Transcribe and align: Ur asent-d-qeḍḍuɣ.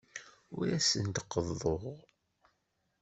Ur 0.57 0.67
asent-d-qeḍḍuɣ. 0.77 1.83